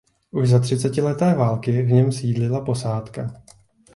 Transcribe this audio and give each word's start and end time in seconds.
Už 0.31 0.49
za 0.49 0.59
třicetileté 0.59 1.33
války 1.33 1.81
v 1.81 1.91
něm 1.91 2.11
sídlila 2.11 2.61
posádka. 2.61 3.43